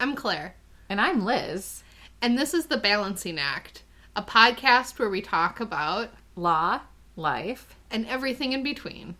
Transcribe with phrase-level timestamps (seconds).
[0.00, 0.54] I'm Claire.
[0.88, 1.82] And I'm Liz.
[2.22, 3.82] And this is The Balancing Act,
[4.14, 6.82] a podcast where we talk about law,
[7.16, 9.16] life, and everything in between.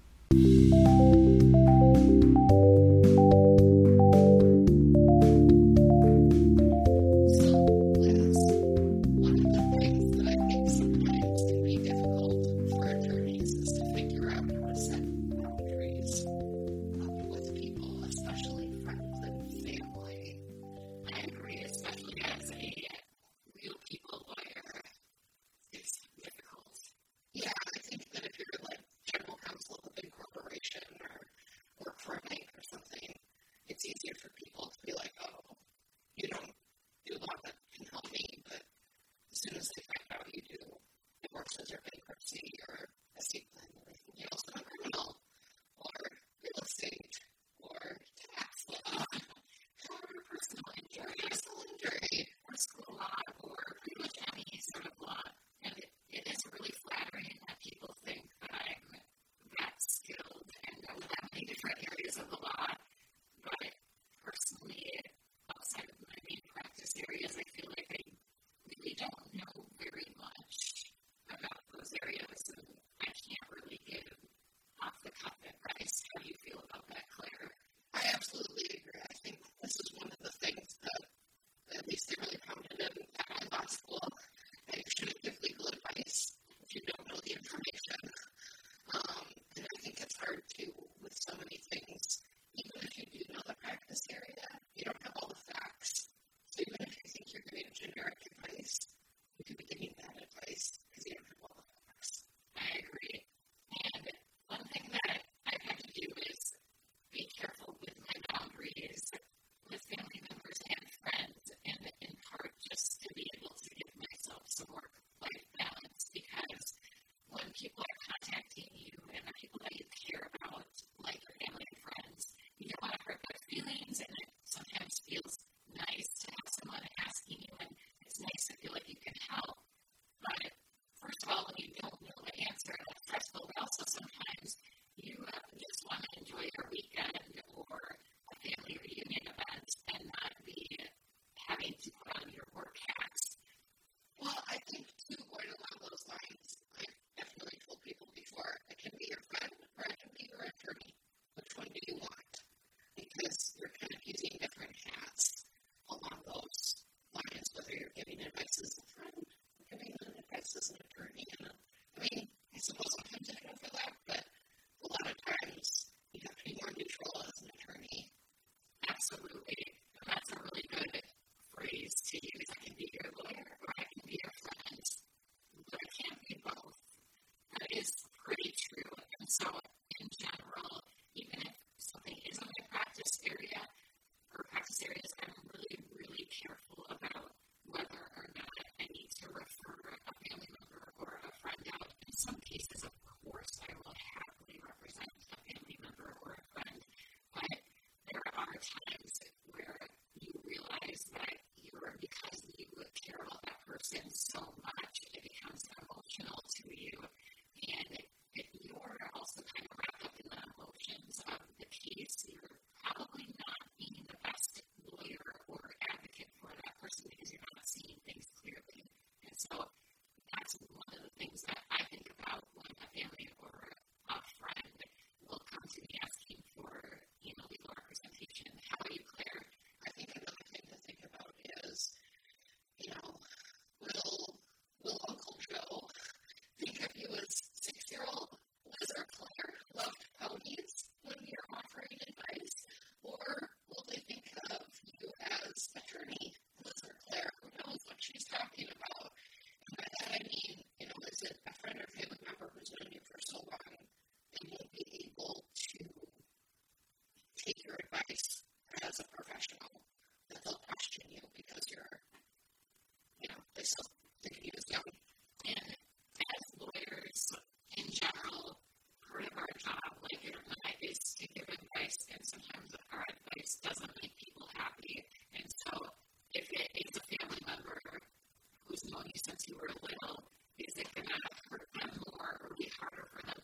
[158.09, 158.88] getting their vices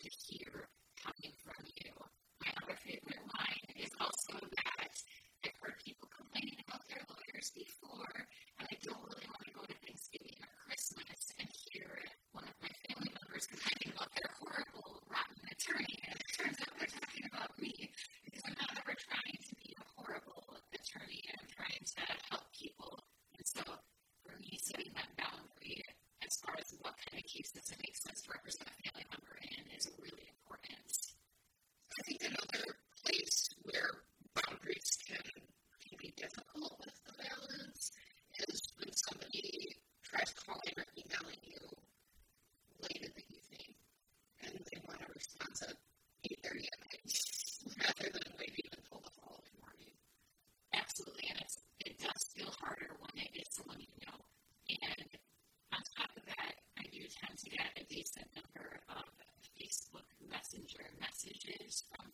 [0.05, 0.69] to hear
[1.03, 2.04] coming from you.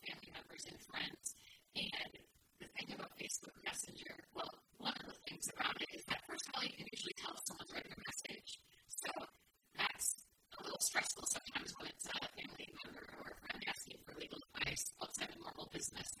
[0.05, 1.35] family members and friends.
[1.75, 2.11] And
[2.59, 6.45] the thing about Facebook Messenger, well, one of the things about it is that first
[6.49, 8.59] of all, you can usually tell if someone's read your message.
[8.89, 9.09] So
[9.77, 10.21] that's
[10.59, 14.41] a little stressful sometimes when it's a family member or a friend asking for legal
[14.53, 16.20] advice outside of normal business